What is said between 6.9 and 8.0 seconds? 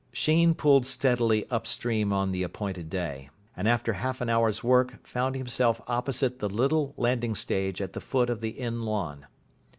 landing stage at